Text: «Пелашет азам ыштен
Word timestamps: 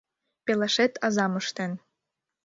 «Пелашет 0.45 0.93
азам 1.05 1.33
ыштен 1.41 1.71